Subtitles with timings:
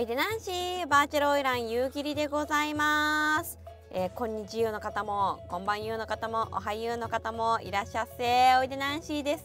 [0.00, 0.50] いでなんし
[0.88, 3.58] バーチャルオイラン夕霧でございます、
[3.90, 5.40] えー、こんにちゆうの方も。
[5.50, 6.48] こんばんゆうの方も。
[6.52, 7.60] おはゆうの方も。
[7.60, 8.56] いらっしゃっせ。
[8.56, 9.44] おいでなんしです。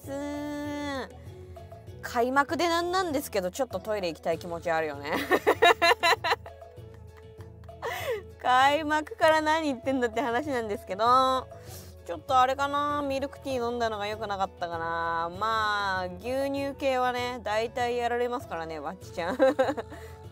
[2.01, 5.11] 開幕でなんなんですけどちょっとトイレ行きたい気持ちあるよね。
[8.41, 11.47] 開幕から何言ってんだって話なんですけど
[12.05, 13.01] ちょっとあれかな。
[13.01, 15.29] ミルクティー飲んだのが良くなかったかな。
[15.37, 19.37] まあ牛乳系はね大体やられますからねわっちちゃん。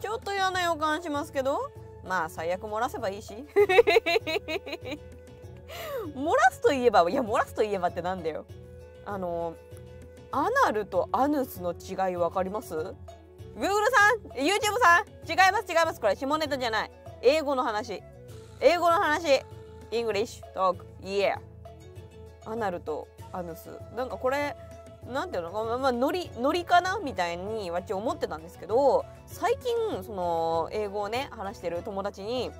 [0.03, 1.71] ちょっと嫌な予感しますけど。
[2.05, 3.33] まあ最悪漏らせばいいし。
[6.13, 8.43] 漏らすといえばいや漏らすといえばってなんだよ。
[9.05, 9.55] あの
[10.33, 12.91] アナルとアヌスの違い分かります ?Google
[13.55, 13.69] さ
[14.11, 16.01] ん YouTube さん違います違います。
[16.01, 16.91] これ下ネタじゃない。
[17.21, 18.03] 英語の話。
[18.59, 19.41] 英語の話。
[19.89, 21.39] English talk yeah
[22.45, 23.69] アナルとアヌス。
[23.95, 24.53] なんかこれ
[25.11, 32.51] なんていうのか、まあ、ノリノリかなみたいにわっち思ってたんですけど最近その英語をね話してる友達に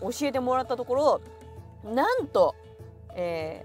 [0.00, 1.20] 教えてもらったところ
[1.84, 2.54] なんと、
[3.14, 3.64] え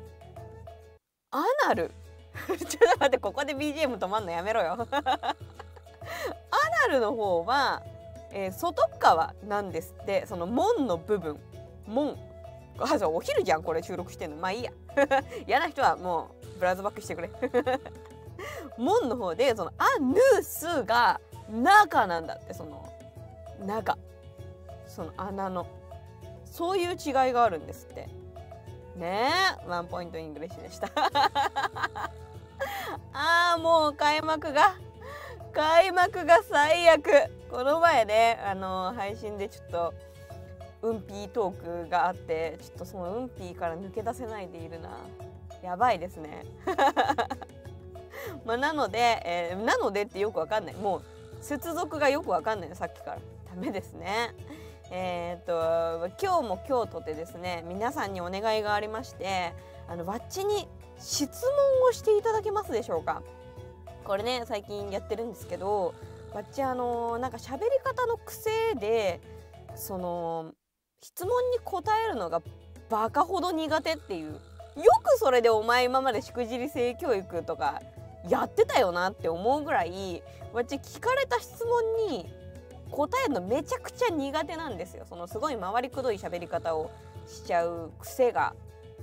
[1.32, 1.92] ー、アナル。
[2.48, 4.72] ちょっと待ってここで BGM 止まんのやめろよ。
[4.90, 5.02] ア
[6.88, 7.84] ナルの方は、
[8.32, 11.40] えー、外側なんですってその門の部分。
[11.86, 12.18] 門。
[12.80, 14.38] あそうお昼じゃんこれ収録してんの。
[14.38, 14.72] まあいいや。
[15.48, 17.30] 嫌な人はもうブラウザバックしてくれ。
[18.80, 21.20] 門の方でその anus が
[21.52, 22.90] 中なんだってその
[23.60, 23.98] 中。
[24.88, 25.68] その穴の。
[26.46, 28.08] そういう違いがあるんですって。
[28.96, 29.30] ね
[29.66, 29.68] え。
[29.68, 30.88] ワンポイント English でした。
[33.12, 34.76] あーもう開幕が。
[35.54, 37.30] 開幕が最悪。
[37.52, 39.94] この前ねあの配信でちょっと
[40.82, 44.98] うんぴートークがあってちょっとそのうんぴーから抜け出せないでいるな。
[45.64, 46.46] やばいですね。
[48.46, 50.76] まあなので、えー、なのでってよくわかんない。
[50.76, 51.04] もう
[51.42, 53.18] 接続がよくわかんないさっきから。
[53.50, 54.34] ダメですね。
[54.92, 59.54] えー、っと今日も今日とてですね皆さんにお願いがありまして
[59.88, 60.68] あのバッチに
[61.00, 63.24] 質問をしていただけますでしょうか。
[64.04, 65.94] これね最近やってるんですけど
[66.34, 69.22] バッチあのなんか喋り方の癖で
[69.76, 70.54] その
[71.02, 72.42] 質問に答えるのが
[72.90, 74.40] バカほど苦手っていう
[74.76, 77.82] よくそれでお前今までしくじり性教育とか
[78.28, 80.24] やってたよなって思うぐらい
[80.54, 82.32] 私聞かれた質問に
[82.90, 86.92] 答えるのめちゃくちゃ苦手なんですよそのすごい回りくどい喋り方を
[87.28, 88.54] しちゃう癖が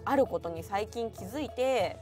[0.05, 1.97] あることに最近気づいて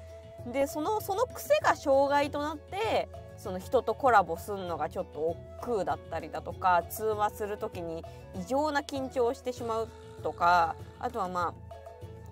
[0.53, 8.05] でそのその癖が障害となってその人とコラボするのがちょっと億劫だったりだとか通話する時に
[8.39, 9.89] 異常な緊張をしてしまう
[10.23, 11.68] とかあとはまあ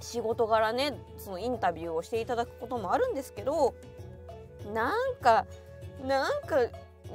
[0.00, 3.74] 仕事柄ねそのインタビューをしていただくこともあるんですけど
[4.72, 5.46] なんか
[6.04, 6.56] なんか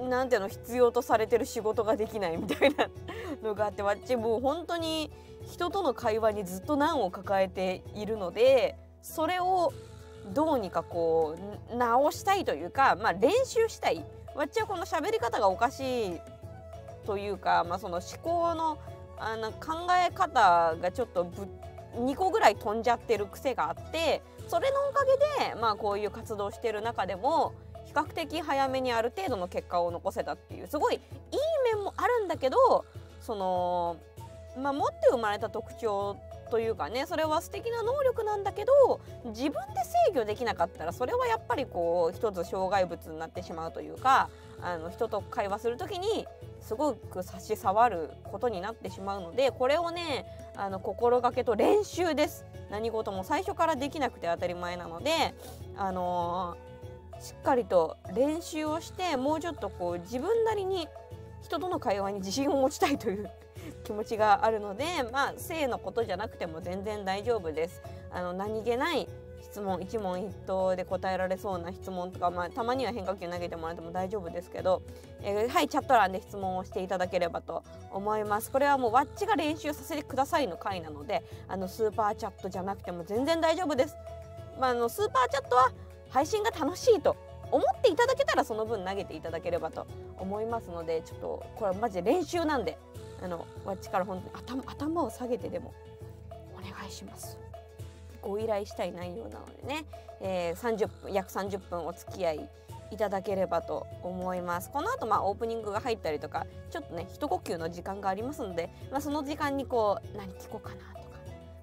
[0.09, 2.87] なんていうの必要とされてる仕事ができないみたいな
[3.43, 5.11] のがあってわっちもう本当に
[5.51, 9.73] 人との会話にずっと難を抱えているのでそれを
[10.33, 11.35] どうにかこ
[11.71, 14.05] う直したいというか、まあ、練習したい。
[14.35, 16.19] わっちはこの喋り方がおかしい
[17.05, 18.77] というか、まあ、その思考の
[19.17, 21.47] あの考え方がちょっとぶっ
[21.95, 27.53] 2個ぐらい飛んじゃってる癖があってそれのおかげで、まあ、こういう活動してる中でも
[27.85, 31.01] 比較的早めにある程度の結果を残せたっていうすごいいい
[31.73, 32.85] 面もあるんだけど
[33.19, 33.97] その、
[34.57, 36.17] まあ、持って生まれた特徴
[36.49, 39.57] というかねそれは素敵な能力なんだけど自分で
[40.13, 44.29] 制御できなかったらそれはやっぱりこう一つ障害物になってしまうというか
[44.61, 46.25] あの人と会話する時に
[46.61, 55.11] すごく差し障ることになってしまうのでこれをねあの心がけと練習です何事も最初からできなくて当たり前なので
[55.75, 60.87] あのー、しっかりと練習をしてもうちょっとこう自分なりに
[61.41, 63.29] 人との会話に自信を持ちたいという
[63.83, 67.81] 気持ちがあるのでまあ性のことじゃなくても全然大丈夫です。
[68.13, 69.07] あの何気ない
[69.51, 74.81] 質問一問一答で答えられそうな質問とか、まあ、たまには変化球投げてもらっても大丈夫ですけど、
[75.21, 78.49] えー、はいチャット欄で質問をしていただければと思います。
[78.49, 83.95] これはもうわっちが練習させてくださいの回なのであのスーパーチャットじゃなくても全然大丈夫です、
[84.57, 85.71] まあ、あのスーパーチャットは
[86.09, 87.17] 配信が楽しいと
[87.51, 89.85] 思っていただけたらその分投げていただければと
[90.17, 92.77] 思いますのでちょっとこれはマジで練習なんで
[93.21, 95.73] あのわっちから本当に頭頭を下げてでも
[96.53, 97.50] お願いします。
[98.21, 99.85] ご依頼したい内容なのでね、
[100.21, 102.49] えー、30分約30分お付き合い
[102.91, 104.69] いただければと思います。
[104.69, 111.07] この後まあオープニングが入ったりとかちょっとね一呼吸の時間がありますので、まあ、その時間にこう何聞こうかなと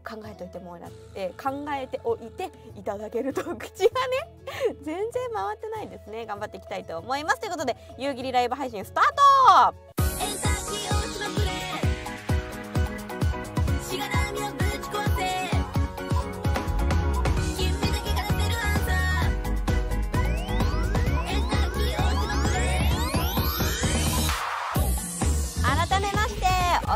[0.03, 3.67] か考えといてもらって考えておいていただけると口がね
[4.83, 6.25] 全然回ってないですね。
[6.25, 7.41] 頑張っていきたいと思います。
[7.41, 9.88] ということで夕霧ライブ配信スタート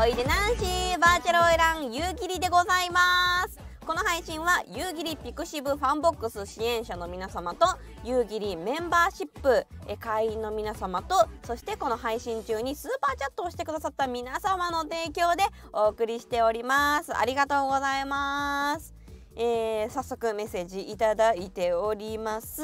[0.03, 3.57] おいでナンシーバーチャルオイラン夕霧でございます。
[3.87, 7.65] この配信は夕霧 pixiv FANBOX 支援者の皆様と
[8.03, 9.65] 夕霧メンバーシップ
[10.01, 11.15] 会員の皆様と
[11.45, 18.93] そしてこの配信中にスーパーチャットをしてくださった皆様の提供でお送りしておりますありがとうございます。
[19.37, 22.61] えー、早速メッセージいただいております。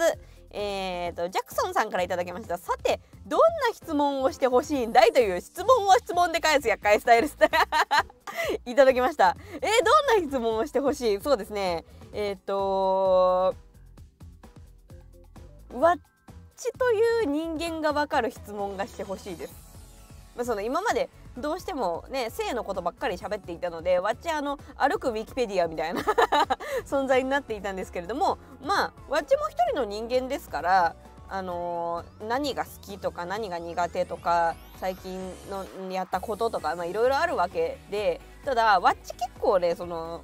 [0.52, 2.58] えーと、ジャクソンさんから頂きました。
[2.58, 7.50] さてどんな質問をしてほしいんだいという質問を質問で返す厄介スタイルスタイ
[8.66, 9.36] ルいただきました。
[9.56, 9.68] えー、ど
[10.18, 11.22] んな質問をしてほしい？
[11.22, 11.86] そうですね。
[12.14, 13.56] えっ、ー、と
[15.74, 15.98] わっ
[16.58, 19.54] ちという人間がわかる質問がしてほしいです。
[20.36, 26.02] まあ、その今までどうしてもね性のことばっかり喋っていたのでわっちあの歩くウィキペディアみたいな
[26.86, 30.96] 存在になっていたんですけれどもまあわっちも一人の人間ですから
[31.32, 40.24] あのー、何が好きとか何が苦手とか最近のやったこととかいろいろあるわけでただわっち結構ねその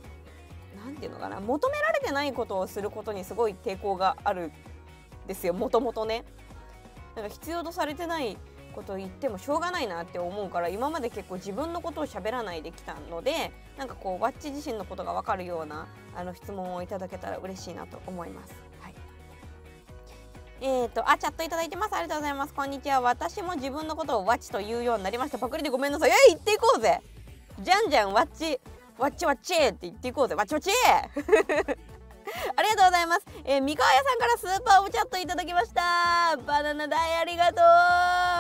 [0.83, 4.51] 何て言うのかな求められてないことをすることにすごい抵抗があるん
[5.27, 6.25] ですよもともとね。
[7.15, 8.37] なんか必要とされてない
[8.75, 18.53] ことを言ってもしょうがないなって思うから今まで結構自分のことを喋らないできたのでなんかこうワッチ自身のことが分かるようなあの質問をいただけたら嬉しいなと思います。
[18.81, 18.95] はい、
[20.61, 21.95] えーと、あ、チャットいただいてます。
[21.95, 22.53] ありがとうございます。
[22.53, 23.01] こんにちは。
[23.01, 25.37] 私も自分のことをワッチと言うようになりました。
[25.37, 26.09] パクリでごめんなさい。
[26.09, 27.01] えー、言っていこうぜ。
[27.61, 28.59] じゃんじゃんワッチ、
[28.97, 30.35] ワッチワッチって言っていこうぜ。
[30.35, 30.71] ワッチワッチ
[32.57, 33.25] ありがとうございます。
[33.43, 36.37] えー、三河屋さんからスーパーオチャットいただきました。
[36.45, 38.34] バナナ大ありがとう。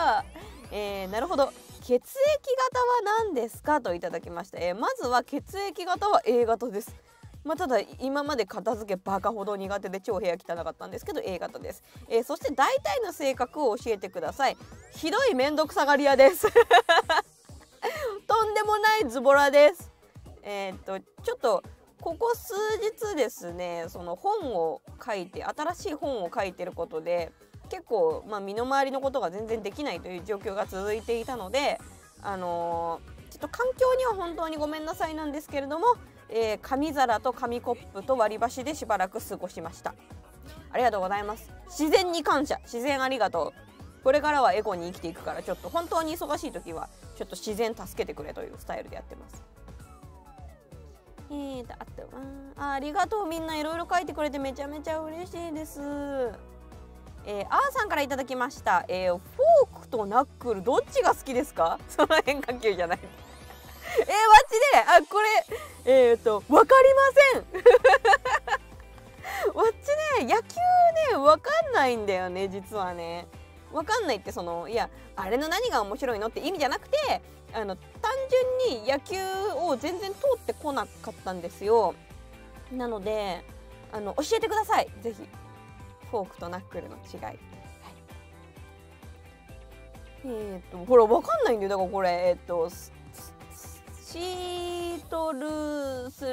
[0.71, 1.51] えー、なるほど。
[1.81, 4.57] 血液型は何ですかといただきました。
[4.59, 6.95] えー、まずは血液型は A 型です。
[7.45, 14.57] まあ、ただ今まで片付けバカほど苦手で超部屋汚かったんですけど A 型です、えー、そして大体の性格を教えてください
[14.95, 16.47] ひどいめんどくさがり屋です
[18.25, 19.91] とんでもないズボラです
[20.41, 21.63] えー、っとちょっと
[22.01, 27.31] ここ数日ですねその本を書いて新しい本を書いてることで
[27.65, 31.79] 結構、まあ、身の回りのことが全然できないという状況が続いていたので
[32.21, 35.85] あのー、ちょっと環境には本当にごめんなさいなんですけれども、
[36.29, 39.93] えー、紙皿と紙コップと割り箸でしばらく過ごしました。
[40.71, 41.51] ありがとうございます。
[41.67, 42.59] 自然に感謝。
[42.63, 44.03] 自然ありがとう。
[44.03, 49.43] これからはエゴに生きていくからちょっと本当に忙しい時はちょっと自然助けてくれというスタイルでやってます。
[51.29, 52.01] えーと、あと
[52.57, 53.27] はありがとう。
[53.27, 55.79] みんないろいろ書いてくれてめちゃめちゃ嬉しいです。
[57.27, 61.79] えー、あーさんからいただきました、えー、フォークとナックルどっちが好きですか？
[61.89, 62.99] その変化球じゃない。
[63.97, 64.11] えー、マジ
[64.73, 64.77] で？
[64.77, 65.21] あこ
[65.85, 67.01] れえっ、とわかりま
[67.33, 67.63] せん。
[69.55, 69.67] わっ
[70.19, 70.55] ちね野球
[71.11, 73.27] ねわかんないんだよね実はね。
[73.71, 77.21] わかんないってそのいやあれの何が面白いのって意味じゃなくて
[77.53, 78.11] あの単
[78.67, 79.17] 純に野球
[79.55, 81.95] を全然通ってこなかったんですよ。
[82.71, 83.43] なので
[83.91, 84.89] あの教えてください。
[85.01, 85.27] ぜひ。
[86.15, 87.39] フォークとナックルの違い、はい、
[90.23, 91.69] えっ、ー、とほらわかんないんだよ。
[91.71, 96.25] だからこれえっ、ー、とシートルス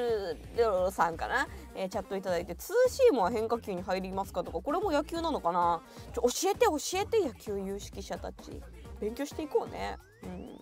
[0.57, 5.83] ルさんかな、えー、チャットいただいてツーシームは変化球に入りますかとかこれも野球なのかな？
[6.15, 8.63] ちょ教えて教えて野球有識者たち。
[9.01, 9.99] 勉強していこうね。
[10.23, 10.61] うん。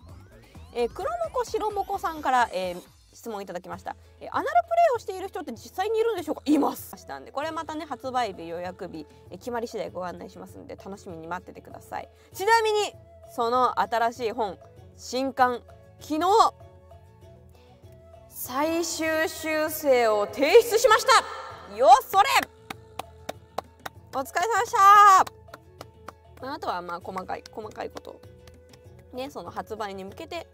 [0.73, 2.81] えー、黒もこ白もこさんから、えー、
[3.13, 4.55] 質問いただきました、えー、アナルプレ
[4.93, 6.41] イをしている人って実際にいるんでしょうか？
[6.45, 6.95] います。
[6.97, 12.09] したんでこれまたね発売日予約日、えー、決まり次第ご案内しますんで楽しみに待っててください。
[12.33, 12.93] ちなみに
[13.35, 14.57] その新しい本
[14.97, 15.61] 新刊
[15.99, 16.25] 昨日
[18.29, 21.11] 最終修正を提出しました。
[21.75, 22.23] よそれ。
[24.13, 24.71] お疲れ様でし
[26.41, 26.53] た。
[26.53, 28.19] あとはまあ細かい細かいこと。
[29.13, 30.47] ねその発売に向けて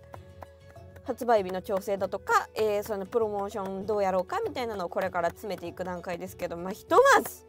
[1.07, 7.45] 発売日の調整だとか、えー、そのプロモーションどうやろうかみたいなのをこれから詰めていく段階ですけどまあひとまず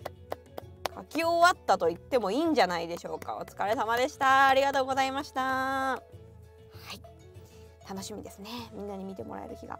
[0.94, 3.36] 書き終わったと言ってもいいんじゃないでしょうか。
[3.36, 4.48] お疲れ様でした。
[4.48, 5.40] ありがとうございました。
[5.42, 6.00] は
[6.94, 7.00] い。
[7.88, 8.48] 楽しみですね。
[8.72, 9.78] みんなに見てもらえる日が。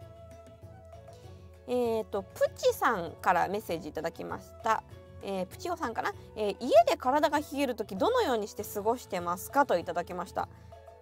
[1.67, 4.83] えーとプチさんからメッセージいただきました。
[5.21, 9.65] えー、プチオさんかな、えー、家で体が冷える時どのようにして過ごしてますか？
[9.65, 10.47] といただきました、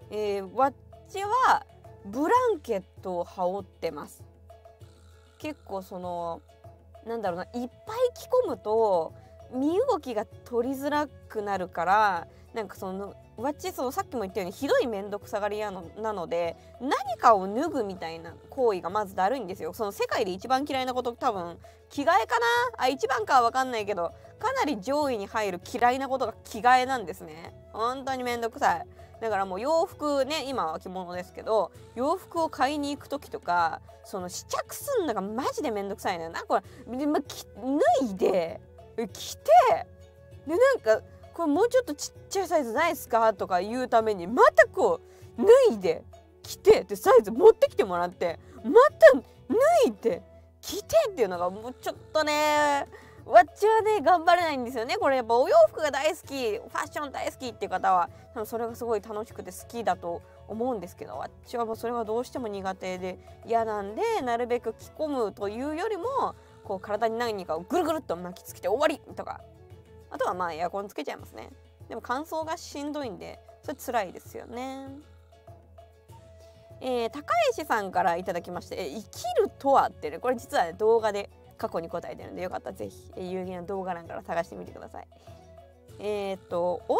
[0.10, 0.74] えー、わっ
[1.08, 1.64] ちは
[2.12, 4.24] ブランケットを羽織ってます。
[5.38, 6.42] 結構その
[7.06, 7.70] なんだろうないっぱい
[8.16, 9.14] 着込むと
[9.54, 19.74] 身動きが取りづらくなるからなんかそのわちそのさっきも言ったようにひどい面倒くさがり屋のなので何かを脱ぐみたいな行為がまずだるいんですよ。
[19.74, 21.58] その世界で一番嫌いなこと多分
[21.90, 22.46] 着替えかな？
[22.78, 27.54] あ一番かは分かんないけどかなり上位に入る嫌いなことが着替えなんですね。
[27.74, 28.88] 本当に面倒くさい。
[29.20, 36.30] だからもう洋服ね今は着物ですけど洋服を買いに行く時とかその試着すんのがマジでめんどくさいのよ。
[36.30, 38.62] なこれ、ま、脱いで
[39.12, 39.42] 着て
[40.46, 41.02] でなんか
[41.34, 43.34] これもうちょっとちっちゃいサイズないですか？
[43.34, 45.02] とか言うためにまたこ
[45.38, 46.04] う脱いで
[46.42, 49.24] 着てでサイズ持ってきてもらってまた脱
[49.88, 50.22] いで
[50.62, 52.88] 着てっていうのがもうちょっとね
[53.28, 54.96] わっちはね頑張れないんですよね。
[54.98, 56.58] これやっぱお洋服が大好き。
[56.58, 69.42] ファッション大好きっていう方は多分それがすごい楽しくて好きだと思うんですけどわっちはもうそれはどうしても苦手で嫌なんでなるべく着込むというよりもこう体に何かをぐるぐるっと巻きつけて終わりとか。
[70.10, 71.50] あとはまあエアコンつけちゃいますね。
[71.90, 74.88] でも乾燥がしんどいんでそれ辛いですよね。
[76.80, 85.08] えー、高石さんからいただきまして「生きるとは?」ってねこれ実は、ね、動画で過去に答えてるんでよかったらぜひ、えー、有限の動画欄から探してみてください。
[86.00, 86.98] えっ、ー、とオッ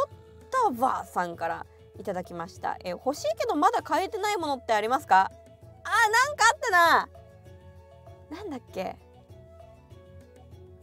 [0.78, 1.66] タワさんから
[2.00, 5.32] いただきました、えー、欲しいけどまだ買えてないものってありますか？
[5.84, 8.38] あなんかあったな。
[8.38, 8.96] なんだっけ？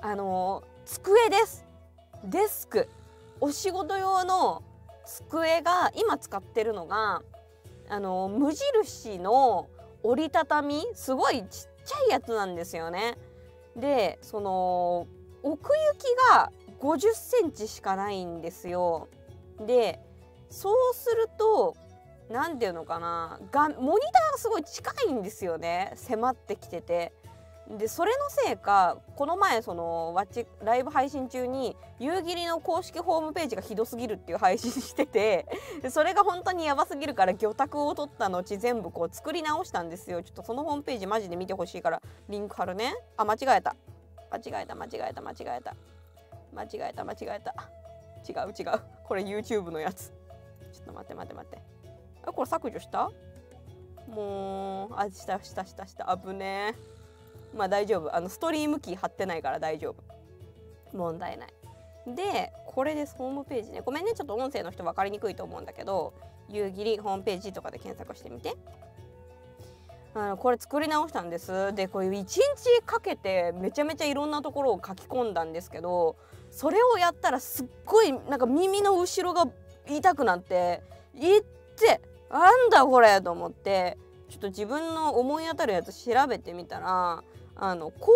[0.01, 1.65] あの机です。
[2.25, 2.89] デスク。
[3.41, 4.63] お仕事用の
[5.05, 7.23] 机が今使ってるのが
[7.89, 9.69] あの無印の
[10.03, 10.87] 折りたたみ。
[10.95, 11.47] すごいちっ
[11.85, 13.19] ちゃいやつなんですよね。
[13.77, 15.07] でその
[15.43, 19.09] 奥行きが50センチしかないんですよ。
[19.61, 20.01] で
[20.51, 21.77] そうすると
[22.31, 27.13] 何ていうのかながモニターがすごい近いんですよね迫ってきてて。
[27.71, 35.47] でそれのせいかこの前そのワッチライブ配信中に夕霧の公式ホームページがひどすぎるっていう配信してて
[35.89, 40.23] それが本当にやばすぎるから魚拓を取った後全部こう作り直したんですよ。
[40.23, 42.95] ちょっとそのホームページマジで見てほしいからリンク貼るね。
[43.17, 43.75] あ間違えた。
[44.31, 45.75] 間違えた間違えた間違えた。
[46.55, 47.55] 間違えた間違えた。
[48.29, 48.81] 違う違う。
[49.05, 50.13] これ YouTube のやつ。
[50.73, 51.59] ちょっと待って待って待って。
[52.27, 53.11] あこれ削除した？
[54.09, 56.15] もうあしたしたしたした。
[56.23, 57.04] 危ねえ。
[57.55, 58.15] まあ大丈夫。
[58.15, 60.97] あのストリームキー貼ってないから大丈夫。
[60.97, 61.55] 問題ない。
[62.07, 63.15] でこれです。
[63.17, 63.81] ホームページね。
[63.81, 64.13] ごめんね。
[64.15, 66.13] ちょっと音声の人分かりにくいと思うんだけど
[66.49, 68.57] 夕霧ホームページとかで検索してみて。
[70.17, 71.75] あのこれ作り直したんです。
[71.75, 72.39] でこれ1日
[72.87, 76.15] かけてめちゃめちゃいろんなところを書き込んだんですけど
[76.53, 79.51] それをやったらすっごいなんか耳の後ろが
[79.89, 80.83] 痛くなって
[81.17, 81.43] いっ
[81.77, 83.99] てなんだこれと思って
[84.31, 87.25] ちょっと自分の思い当たるやつ調べてみたら
[87.57, 88.13] あの後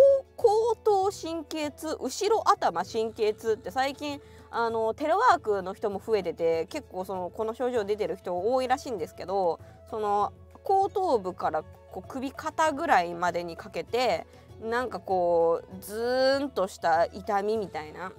[0.84, 10.32] 頭神経痛後ろ頭神経痛って最近あのテレワークの人も増えてて結構そのこの症状出てる人多いらしいんですけどその
[10.64, 14.26] 後頭部からこう首肩ぐらいまでにかけて
[14.62, 18.12] なんかこうズーンとした痛みみたいな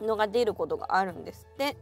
[0.00, 1.76] のが出ることがあるんですって。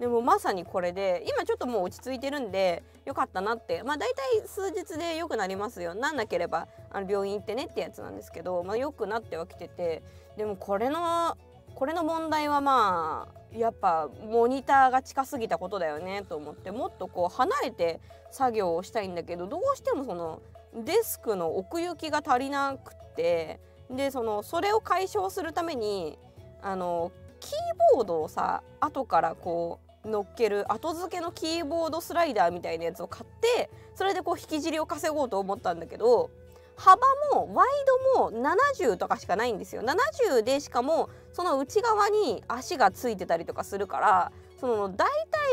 [0.00, 3.82] でもまさにこれで今ちょっともう落ち着いてるんでよかったなって。
[3.82, 5.94] まあ大体数日で良くなりますよ。
[5.94, 10.02] なんなければあの病院行ってねってやつなんですけどまあ良くなってはきてて。
[10.36, 11.36] でもこれの
[11.74, 16.70] これの問題はまあやっぱモニターが近すぎたことだよねと思って。
[16.70, 20.40] もっとこう離れて作業をしたいんだけどどうしてもその
[20.74, 26.18] デスクの奥行きが足りなくってでそのそれを解消するために
[26.62, 33.24] あのキーボードをさ後からこう乗っける後付けのキーボードスライダーみたいなやつを買っ
[33.56, 36.30] てそれでこう引き尻を稼ごうと思ったんだけど
[36.76, 36.96] 幅
[37.34, 37.68] もワイ
[38.16, 39.82] ドも70とかしかないんですよ。
[39.82, 45.06] 70でしかもその内側に足がついてたりとかするからその大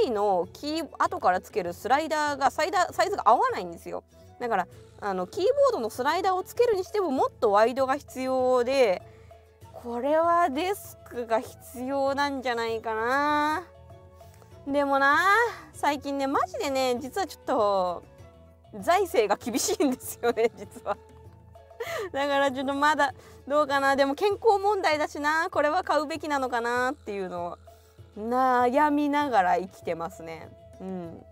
[0.04, 4.06] 体のキー後からつけるスライダーがサイダーサイズが合わないんですよ。
[4.40, 4.68] だから
[5.02, 9.02] あのキーボードのスライダーをつけるにしてももっとワイドが必要で
[9.74, 13.64] これはデスクが必要なんじゃないかな。
[14.68, 15.18] でもな
[15.74, 18.04] 最近ねマジでね実はちょっと
[18.82, 20.98] 財政が厳しいんですよね 実は。
[22.12, 23.14] だからちょっとまだ
[23.48, 23.96] どうかな。
[23.96, 27.58] でも健康問題だしなこれは買うべきなのかなっていうのを
[28.18, 30.50] 悩みながら生きてますね。
[30.82, 31.26] うん。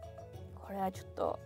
[0.66, 1.40] これはちょっと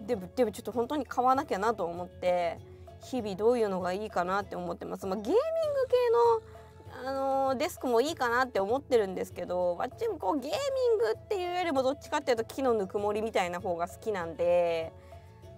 [0.00, 2.58] でもでもちょっと本当に買わなきゃなと思って
[3.02, 5.40] 日々どういうのがいいかなって思ってます、まあ、ゲーミング
[5.86, 6.59] 系の
[7.02, 14.92] あのデスクもいいかなって思ってるんですけどわっちもこうゲーミングっていうよりもどっちかっていうと木のぬくもりみたいな方が好きなんで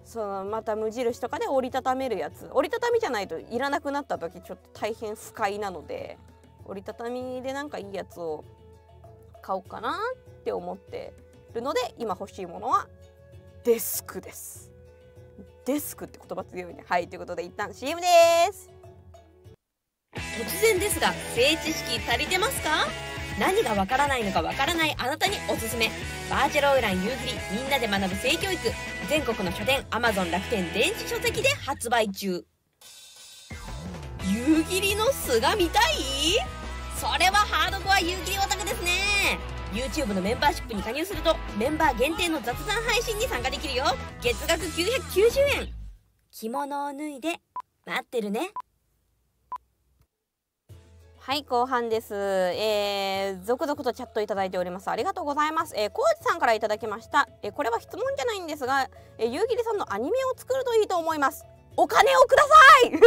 [0.05, 2.49] そのまた無印とかで折りたためるやつ。
[2.51, 6.17] 折りたたみじゃないといらなくなった時ちょっと大変不快なので
[6.65, 8.43] 折りたたみでなんかいいやつを
[9.41, 9.97] 買おうかな
[10.41, 11.13] って思って
[11.53, 12.87] るので今欲しいものは
[13.63, 14.71] デスクです。
[15.65, 16.83] デスクって言葉強いね。
[16.87, 18.07] はいということで一旦 CM で
[18.51, 18.72] す。
[20.15, 22.87] 突然ですが性知識足りてますか？
[23.39, 25.89] 何がわからないのかわからないあなたにおすすめ。
[26.29, 28.59] バーチャルオイラン夕霧みんなで学ぶ性教育。
[29.09, 32.45] 全国の書店 Amazon 楽天電子書籍で発売中。
[34.31, 35.93] 夕霧の巣が見たい？
[36.95, 38.91] それはハードコア夕霧オタクですね。
[39.73, 43.85] YouTube のメンバーシップに加入するとメンバー限定の雑談配信に参加できるよ。
[44.21, 45.73] 月額990円。
[46.31, 47.39] 着物を脱いで
[47.85, 48.51] 待ってるね。
[51.25, 52.13] はい後半です。
[52.13, 54.89] えー、続々とチャットいただいております。
[54.89, 55.73] ありがとうございます。
[55.77, 57.29] えー、コウジさんからいただきました。
[57.41, 61.45] えー、これは質問じゃないんですがえー、夕霧さんのアニメを作るといいと思います。
[61.77, 62.49] お金をくださ
[62.87, 62.91] い！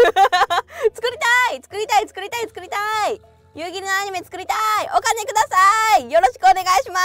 [0.97, 1.63] 作りたい！
[1.63, 2.09] 作りたい！
[2.09, 2.49] 作りたい！
[2.49, 2.79] 作りた
[3.11, 3.21] い！
[3.55, 4.57] 夕霧のアニメ作りたい！
[4.97, 6.11] お金ください！
[6.11, 6.99] よろしくお願いしま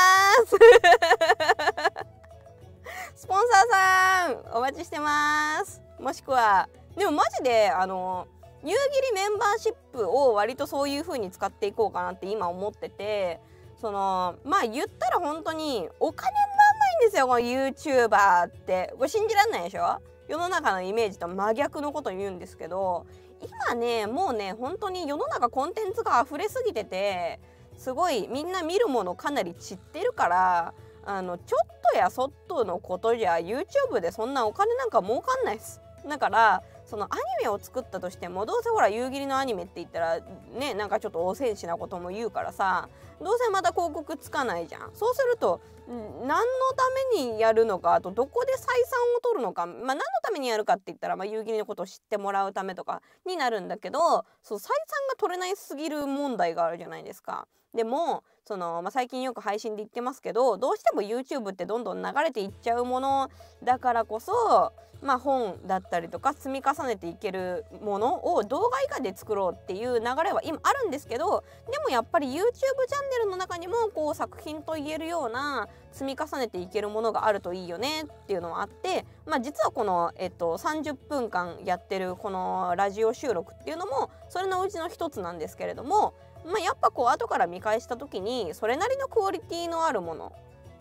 [0.48, 0.56] す！
[3.20, 5.82] スポンサーさんお待ちしてます。
[6.00, 8.28] もしくはでもマジであの
[8.64, 13.40] 夕霧メンバーシップを割とそういう風に使っていこうかなって今思ってて
[13.80, 18.94] そのまあ言ったら本当にお金になんないんですよこの YouTuber って。
[18.98, 20.00] これ信じらんないでしょ？
[20.28, 23.06] 世の中のイメージと真逆のこと言うんですけど
[23.42, 27.40] 今ねもうね本当に世の中コンテンツが溢れすぎてて
[27.76, 35.82] すごいみんな見るものかなり散ってるからあのちょっとやそっとのことじゃ YouTube でそんなお金なんか儲かんないです。
[36.08, 40.20] だからそのアニメを作ったとしてもどうせほら夕霧のアニメって言ったら
[40.60, 42.90] ねなんかちょっと汚染しなことも言うからさ
[43.22, 46.36] どうせまた広告つかないじゃんそうすると何の
[46.76, 46.84] た
[47.16, 48.68] めにやるのかあとどこで採算
[49.16, 54.68] を取るのかまあ何のためにやるかって言ったら、まあ、夕霧のことを知ってもらうためとかになるんだけどそう採算
[55.10, 57.48] が取れないすぎる問題があるじゃないですか。
[57.74, 63.30] でもその、まあ、最近よく配信で言ってますけどどうしても YouTube ってどんどん流れていっちゃうもの
[63.64, 86.14] だからこそまあ、本だったりとか積み重ねていけるものを動画以下で作ろうっていう流れは今あるんですけどでもやっぱり YouTube チャンネルの中にもこう作品と言えるような積み重ねていけるものがあるといいよねっていうのはあって、まあ、実はこの、えっと、30分間やってるこのラジオ収録っていうのもそれのうちの一つなんですけれども、
[86.46, 90.34] まあ、やっぱこう後から見返した時にそれなりのクオリティのあるもの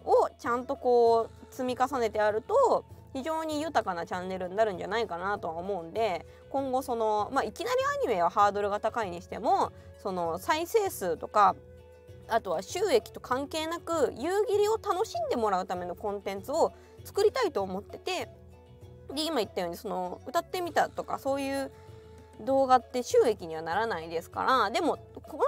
[0.04, 11.56] をちゃんとこう積み重ねてあると非常に豊かなチャンネルになるんじゃないかなとは思うんで今後その、まあ、いきなりアニメはハードルが高いにしてもその再生数とか
[12.28, 16.72] あとは収益と関係なく夕霧を楽しんでもらうためのコンテンツを
[17.04, 18.28] 作りたいと思ってて
[19.14, 21.72] で今言ったようにその歌ってみたとかそういう
[22.44, 24.98] 動画って収益にはならないですからでも
[25.36, 25.46] 今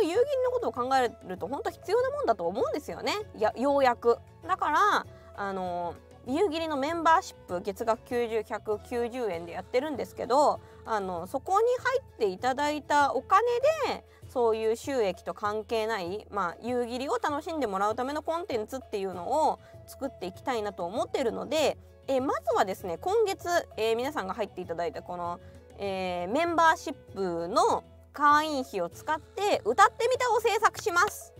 [0.00, 4.18] 後の夕霧のことを考えると本当必要なもんだと思うんですよねやようやく。
[4.46, 5.94] だからあの
[6.26, 13.42] 夕霧のメンバーシップ月額90190円でやってるんですけどあのそこに入っていただいたお金
[13.86, 25.40] でそういう収益と関係ない、まあ、夕霧を楽しんでもらうためのコンテンツっていうのを作っていきたいなと思ってるので、えまずはですね今月、えー、皆さんが入っていただいたこの、
[25.78, 27.84] えー、メンバーシップの
[28.18, 31.32] 会員費を使って歌ってみたを制作します。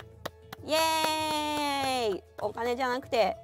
[0.64, 2.22] イエーイ。
[2.40, 3.36] お金じゃなくて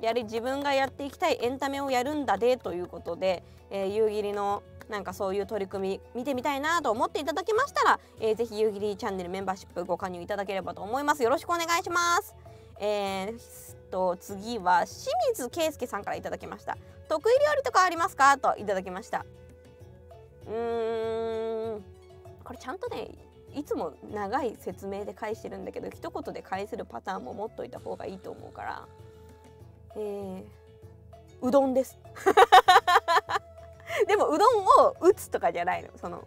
[0.00, 11.22] やはり自分がやっていきたいエンタメをやるんだでということで、えー、夕霧のなんかそういう取り組み見てみたいなと思っていただけましたら、えー、ぜひ夕霧チャンネルメンバーシップご加入いただければと思います。
[11.22, 12.34] よろしくお願いします。
[12.80, 13.38] えー、
[13.92, 16.76] と次は清水圭介さんからいただきました。
[17.08, 18.36] 得意料理とかありますか？
[18.36, 19.24] といただきました。
[20.48, 21.84] うーん。
[22.44, 23.10] これちゃんとね
[23.54, 28.86] いつも長い説明で返してるんだけど一言で返せるパターンも持っといた方がいいと思うから。
[29.96, 30.42] えー、
[31.40, 31.98] うどんです。
[34.08, 35.90] でもうどんを打つとかじゃないの。
[35.96, 36.26] その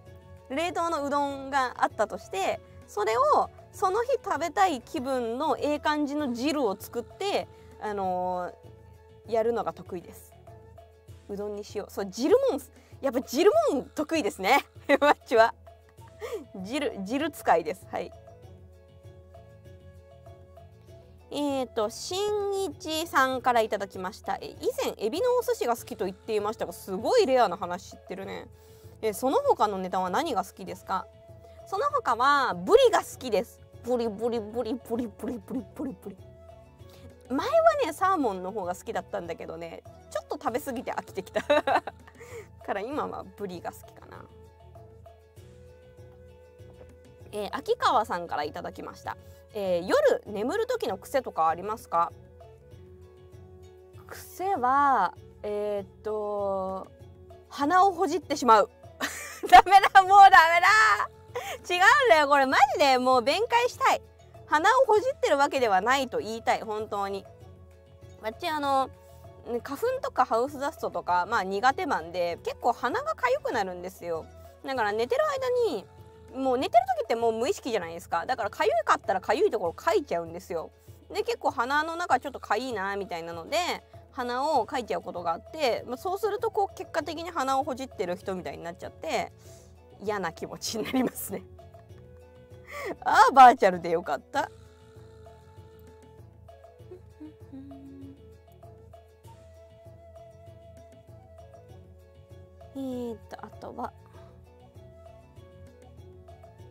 [0.49, 7.47] 冷凍のうどんがあったとしてそれをその日食べたい気分のええ感じの汁を作って
[7.81, 10.33] あのー、やるのが得意です。
[11.29, 11.91] うどんにしよう。
[11.91, 12.61] そう汁もん
[13.01, 14.65] やっぱ汁もん得意ですね。
[15.01, 15.53] マッチは。
[16.63, 17.85] 汁汁使いです。
[17.91, 18.11] はい。
[21.29, 24.37] えーと、新一さんからいただきました。
[24.37, 28.47] 以前エビのお寿司が好きと言っていましたがすごいレアな話知ってるね。
[29.01, 31.05] えその他のネタは何が好きですか？
[31.67, 33.59] その他はブリが好きです。
[33.83, 36.15] ブリブリブリブリブリブリブリブリ。
[37.29, 37.45] 前は
[37.85, 41.41] ねサーモンの方が好きだったんだけどねちょっと食べ過ぎて飽きてきた。
[42.65, 44.23] から今はブリが好きかな。
[47.31, 49.17] えー、秋川さんからいただきました。
[49.53, 52.11] えー、夜眠る時の癖とかありますか？
[54.07, 55.13] 癖は
[55.43, 56.87] えー、っと
[57.49, 58.69] 鼻をほじってしまう。
[59.49, 61.09] ダメだもうダメだ。
[61.69, 62.97] 違うんだよこれマジで。
[62.97, 64.01] もう弁解したい。
[64.47, 67.25] 鼻をほじってるわけではないと言いたい本当に。
[68.21, 68.89] わっちあの
[69.63, 74.25] 花粉とかハウスダストとかまあ苦手なんで結構鼻が痒くなるんですよ。
[74.65, 75.21] だから寝てる
[75.65, 75.85] 間に
[76.37, 78.25] もう寝てる時ってもう無意識じゃないですか。
[78.25, 80.71] だから痒かったら痒いところかいちゃうんですよ。
[81.13, 83.57] で結構鼻の中ちょっとかいいなみたいなので
[84.11, 89.31] 鼻をかいちゃうことがあってまあそうするとこう結果的に鼻をほじってる人みたいになっちゃって
[90.03, 91.43] 嫌な気持ちになりますね。
[93.03, 94.51] ああバーチャルでよかった。
[102.75, 103.91] えー、っとあとは、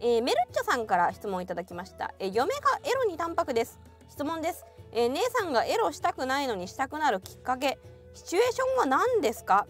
[0.06, 3.80] えー、メルッチョさんから質問いただきました、えー、嫁がエロに淡白です。
[4.08, 7.76] 質問です、えー、姉さんがエロしたくないのにしたくなるきっかけ。
[8.14, 9.66] シチュエーションは何ですか？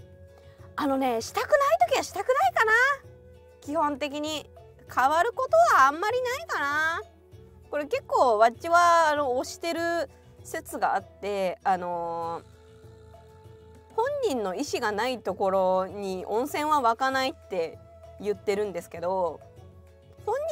[0.77, 1.59] あのねしたくない
[1.91, 2.73] 時はしたくないかな。
[3.63, 4.51] 基本的に。
[4.95, 7.01] 変わることはあんまりないかな。
[7.71, 10.11] これ結構わっちはあの推してる
[10.45, 12.57] 説があってあのー
[13.97, 17.79] 本人の意思がないところに温泉は湧かないって
[18.21, 19.41] 言ってるんですけど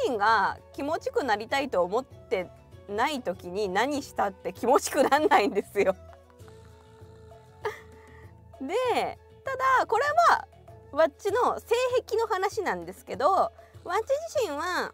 [0.06, 2.48] 人が気持ちくなりたいと思って
[2.88, 5.96] ない時に何したって気持ちくなんないんですよ。
[8.60, 10.46] でただこれは
[10.92, 11.74] わっちの性
[12.06, 13.52] 癖の話なんですけどわっ
[14.00, 14.92] ち自身は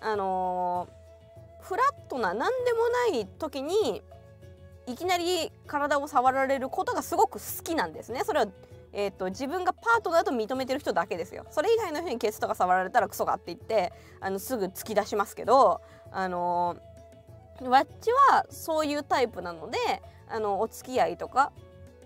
[0.00, 4.02] あのー、フラットな何でもない時に
[4.86, 8.24] いきなり体を触られることがすごく好きなんですね。
[8.24, 8.46] それは
[8.92, 11.46] えーと、自分がパートナーと認めてる人だけですよ。
[11.50, 19.78] それ以外の人にケツとか触られたらクソがって言ってあのすぐ突き出しますけどあのー、わっちはそういうタイプなので
[20.28, 21.52] あのお付き合いとか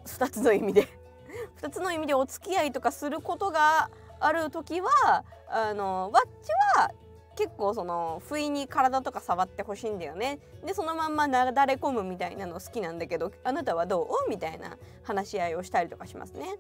[0.07, 0.88] 2つの意味で
[1.62, 6.90] 2つの意味でお付き合いとかすることがある時はあのわっちは
[7.37, 10.38] 結構その不意に体とか触ってほしいんだよね。
[10.64, 14.31] でそのまんまなだれ込むみたいなの好きなんだけどあなたはどう？
[14.31, 16.57] みたいな話し合いをしたりとかしますね。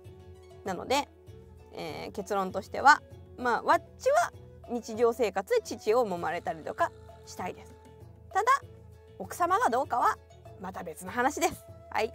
[0.64, 1.08] なので、
[1.72, 3.02] えー、結論としては
[3.38, 4.32] まあわっちは
[4.70, 6.90] 日常生活で父を揉まれたりとか
[7.26, 7.74] したいです。
[8.32, 8.46] ただ
[9.18, 10.18] 奥様がどうかは
[10.60, 11.64] また別の話です。
[11.90, 12.12] はい。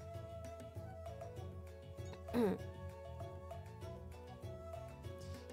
[2.34, 2.60] うん。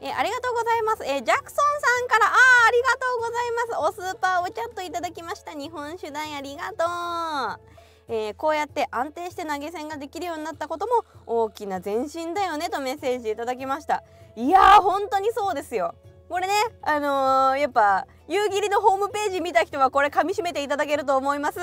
[0.00, 1.04] えー、ありがとうございます。
[1.04, 4.00] えー、ジャクソンさんから、あありがとうございます。
[4.00, 5.52] おスーパーおチャットいただきました。
[5.52, 7.76] 日本酒代ありがとう。
[8.08, 10.92] えー、こうやって安定して投げ銭ができるようになったことも
[11.26, 14.04] 大きな前進だよねとメッセージいただきました
[14.36, 15.94] いやー本当にそうですよ
[16.28, 21.58] これねあの、やっぱ夕霧のホームページ見た人はこれ噛みしめていただけると思います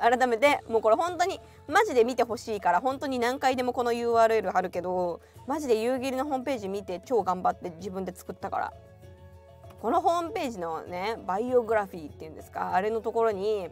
[0.00, 8.72] 改めてもうこれ本当にマジで見てほしいから本当に何回でもこの URL 貼るけどマジで夕霧のホームページ見て超頑張って自分で作ったから。
[9.80, 13.68] このホームページのねバイオグラフィーっていうんですかあれのところに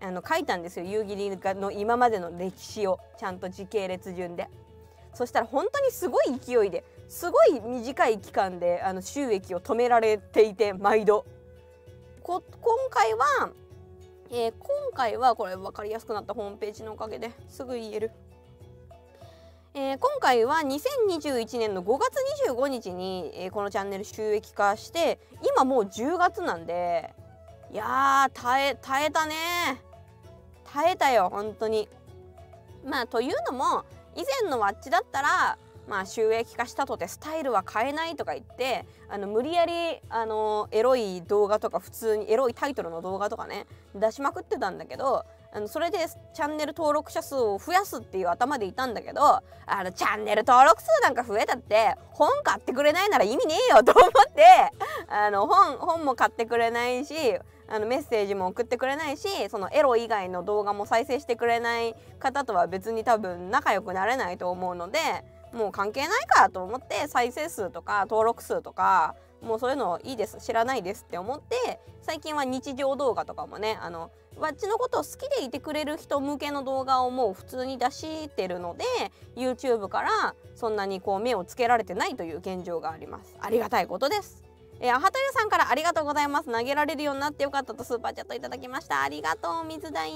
[0.00, 0.84] あの書いたんですよ。
[0.84, 4.48] 夕霧の今までの歴史をちゃんと時系列順で。
[5.12, 11.24] そしたら本当にすごい勢いですごい短い期間であの収益を止められていて毎度。
[12.22, 13.50] こ今回は
[14.30, 18.10] えー、今回はこれ分かりやすくなったホームページのおかげですぐ言える。
[19.76, 22.14] えー、今回は2021年の5月
[22.48, 27.12] 25日に、えー、このチャンネル収益化して今もう10月なんで
[27.72, 29.34] いや耐え耐えたね
[30.72, 31.88] 耐えたよ本当に
[32.84, 33.84] まあというのも
[34.14, 35.58] 以前のワッチだったら
[35.88, 39.72] まあ、収益化したとてスタイルは変えないとか言ってあの無理やり
[40.08, 45.98] あのエロい動画とか普通にエロいタイトルの動画とかね出しまくってたんだけどあのそれで
[46.34, 49.22] チャンネル登録者数を増やすっていう頭でいたんだけど
[49.66, 54.42] あのチャンネル登録数なんか増えたって本買ってくれないなら意味ねえよと思って
[55.08, 57.14] あの本本も買ってくれないし
[57.68, 64.98] あのメッセージも送ってくれないしそのエロ以外の動画も再生してくれない方とは別に多分仲良くなれないと思うので
[65.54, 78.84] もう関係ないかと思って再生数とか登録数とかもうそういうのいいです知らないですって思って最近は日常動画とかもねあのわっちのことを好きでいてくれる人向けの動画をもう普通に出してるので
[79.36, 83.36] YouTube からそんなにこう目をつけられてないという現状があります。
[83.40, 84.43] ありがたいことです。
[84.80, 86.52] えー、アハトユさんからありがとうございます。
[86.52, 89.02] 投げられるようになってよかったとスーパーチャットいただきました。
[89.02, 90.10] ありがとう水大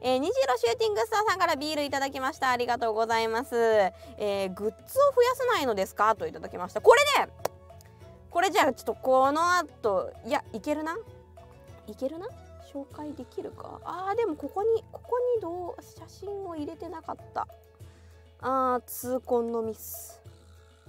[0.00, 2.50] えー、虹色シューティングスターさんからビールいただきました。
[2.50, 3.54] ありがとうございます。
[3.56, 6.14] えー、グッズを増やせないのですか？
[6.16, 6.80] といただきました。
[6.80, 7.32] これね
[8.30, 10.96] これじゃあちょっとこの後いやいけるな？
[11.86, 12.26] いけるな？
[12.72, 13.80] 紹介できるか？
[13.84, 17.46] あーでもここにここにどう写真を入れてなかった。
[18.40, 20.20] あー痛恨のミス。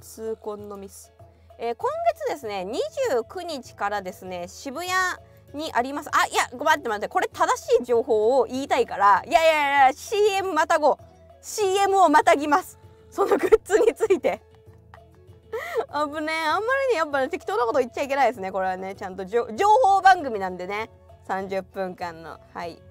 [0.01, 1.11] 痛恨のミス。
[1.57, 1.89] えー、今
[2.29, 2.67] 月ですね
[3.15, 4.91] 29日からですね渋谷
[5.53, 6.09] にあります。
[6.11, 10.99] あいや待って待ってこれ正しい情報を言いたいからいやいやいや CM またご
[11.41, 12.79] CM をまたぎます。
[13.09, 14.41] そのグッズについて。
[15.87, 18.51] あぶねあんまりねやっぱね適当なこと言っちゃいけないですね。
[18.51, 19.45] これはねちゃんと情
[19.83, 20.89] 報番組なんでね。
[21.27, 22.39] 30分間の。
[22.53, 22.81] はい。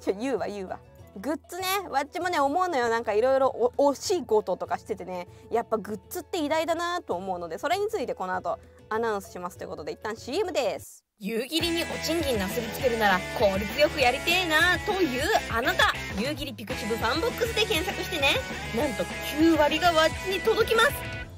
[0.00, 0.80] ちょ言うわ言うわ。
[1.16, 2.88] グッズねわっちもね思うのよ。
[2.88, 8.58] なんかいろいろ惜しいこととかしててねやっぱグッズって偉大だなと思うのでそれについてこの後
[8.90, 11.02] アナウンスしますということで一旦 CM です。
[11.18, 15.94] 夕霧にお賃金なすりつけるなら効率よくやりてえなというあなた。
[16.18, 18.34] 夕霧 pixiv FANBOX で検索してね。
[18.76, 19.04] なんと
[19.38, 20.88] 9割がわっちに届きます。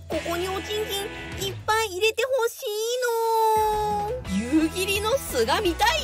[0.08, 4.62] ここにお賃金いっぱい入れてほしいの。
[4.62, 5.98] 夕霧の巣が見たい？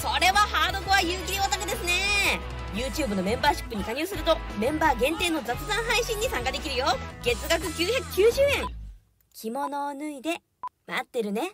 [0.00, 2.40] それはハードコア夕霧オタクですね。
[2.74, 6.86] YouTube のメンバーシップに加入するとメンバー限定の雑談配信に参加できるよ。
[7.22, 8.66] 月額990円。
[9.32, 10.42] 着物を脱いで
[10.86, 11.52] 待ってるね。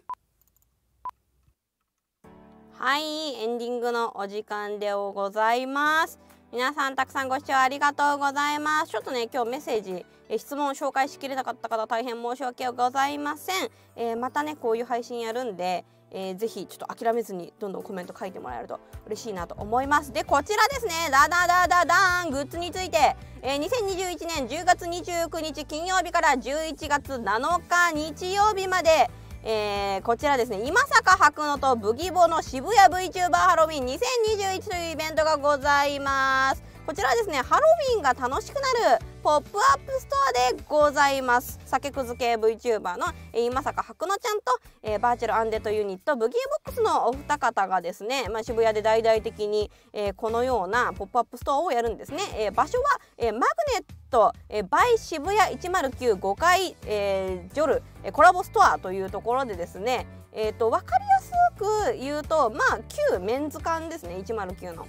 [2.73, 6.19] はいエンディングのお時間でございます。
[6.53, 8.93] 皆さんたくさんご視聴ありがとうございます。
[8.93, 20.13] ちょっとね今日メッセージえ質問を紹介しきれなかった方大変申し訳ございません、えー、またねこういう配信やるんでえー、ぜひちょっと諦めずにどんどんコメント書いてもらえると嬉しいなと思います。
[20.13, 20.93] でこちらですね。
[21.11, 29.11] ダダダダダーングッズについて、えー、2021年10月29日金曜日から11月7日日曜日まで。
[29.43, 30.61] えー、こちらですね。
[30.67, 36.63] 今坂白野とブギボの渋谷 VTuber ハロウィン2021というイベントがございます。
[36.91, 37.63] こちらですねハロ
[37.95, 40.17] ウィンが楽しくなるポップアップスト
[40.51, 62.79] アでございます酒クズ系 VTuber の、えー、今酒ハクノちゃんと、えー、バーチャルアンデッドユニットブギーボックスのお二方がですね、まあ、渋谷で大々的に、えー、このようなポップアップストアをやるんですね、えー、場所は、えー、 MAGNET、えー、 by 渋谷109 5階、えー、ジョル、コラボストアというところでですねえーと、と分かりやすく言うとまあ
[63.13, 64.87] 旧メンズ館ですね109の。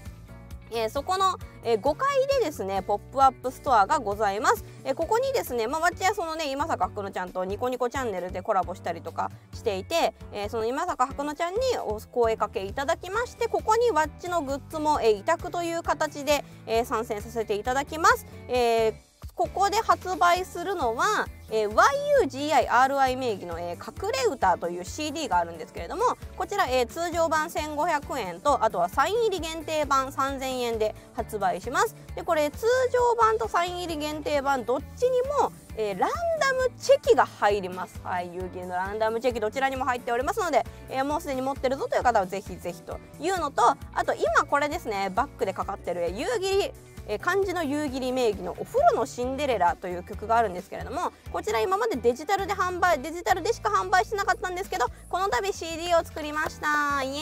[0.72, 2.08] えー、そこの、えー、5階
[2.40, 21.76] でですねポップアップストアがございます、えー、ここにですねまあわっちはそのね今酒ハクノちゃんとニコニコチャンネルでコラボしたりとかしていて、えー、その今酒ハクノちゃんにお声かけいただきましてここにわっちのグッズも、え、委託という形で、え、参戦させていただきます、えーここで発売するのは、えー、
[22.24, 26.04] YUGIRI 名義の、えー、隠れ歌という CD があるんですけれども
[26.38, 31.96] こちら、えー、通常版1500円とあとはサイン入り限定版3000円で発売します。
[32.16, 38.00] でこれ通常版とサイン入り限定版どっちにも、えー、ランダムチェキが入ります。
[38.04, 43.64] はい有機のランダムチェキどちらにも入っておりますので、えー、もうすでに持ってるぞという方はぜひぜひというのと
[43.94, 46.72] あと今これですねバックでかかってる夕霧
[47.14, 57.04] え、漢字の夕霧名義の「お風呂のシンデレラ」という曲があるんですけれどもこちら今までデジタルで販売デジタルでしか販売してなかったんですけどこの度 CD を作りました。
[57.04, 57.20] イエ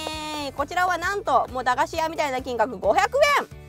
[0.48, 0.54] ーイ。
[0.54, 2.78] こちらはなんともう駄菓子屋みたいな金額。
[2.78, 2.98] 500
[3.40, 3.60] 円。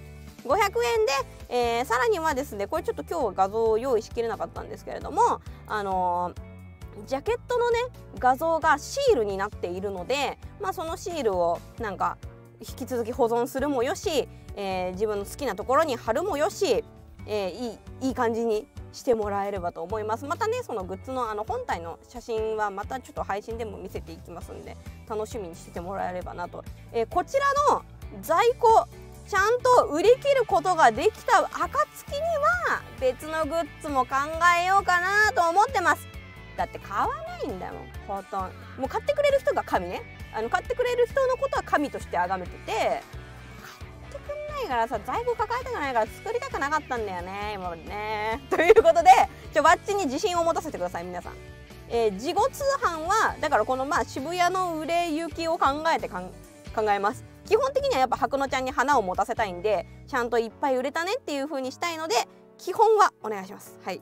[0.45, 1.13] 500円で、
[1.49, 7.79] えー、さらにはですねこれちょっと今日は画像を用意しきれなかったんですけれどもあのー、ジャケットのね
[8.19, 12.17] 画像がシールになっているので、まあ、そのシールをなんか
[12.61, 16.85] 引き続き保存するもよし、えー、自分の好きなところに貼るもよし、
[17.27, 20.25] えー、いいいい感じにしてもらえればと思います。
[20.27, 24.77] またねそのグッズのあの本体の写真はまたちょっと配信でも見せていきますんで
[25.09, 27.83] 楽しみにしてもらえればなと、えー、こちらの
[28.23, 28.87] 在庫
[29.29, 32.21] ちゃんと売り切ることができた暁に
[32.69, 34.17] は別のグッズも考
[34.61, 36.07] えようかなと思ってます。
[36.57, 38.41] だって買わないんだもんほとん
[38.77, 40.03] もう買ってくれる人が神ね。
[40.33, 43.03] あの買ってくれる人のことは神として崇めてて買っ
[44.13, 48.41] てくんないからさ在庫抱えたくないから作りたくなかったんだよね今までね。
[48.51, 49.11] ということで
[49.53, 51.33] ちょバッチに自信を持たせてください皆さん。
[51.93, 56.23] えー、事後通販はだからこのまあ渋谷の売れ行きを考えて考
[56.89, 57.25] えます。
[57.47, 62.15] 基本的にはやっぱ白野ちゃんに花を持たせたいんでちゃんといっぱい売れたねっていう風にしたいので
[62.59, 63.79] 基本はお願いします。
[63.85, 64.01] はい。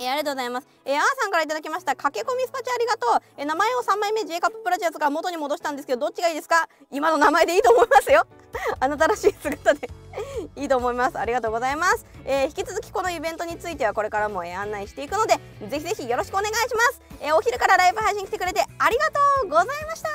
[0.00, 0.66] えー、ありがとうございます。
[0.86, 1.94] えー、あーさんから頂きました。
[1.94, 3.22] 駆け込みスパチャありがとう。
[3.36, 6.68] えー、名前を3枚目 J カッププラチナズから元に戻したんですけど、どっちがいいですか？
[6.90, 8.26] 今の名前でいいと思いますよ。
[8.80, 9.90] あなたらしい姿で
[10.56, 11.18] いいと思います。
[11.18, 12.06] ありがとうございます。
[12.24, 15.34] えー、引き続きこのイベントについてはこれからも、え案内していくので、
[15.68, 17.00] ぜひぜひよろしくお願いします。
[17.20, 20.10] えお昼からライブ配信来てくれてありがとうございました。